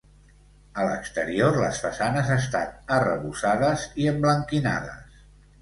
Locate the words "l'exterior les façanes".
0.87-2.33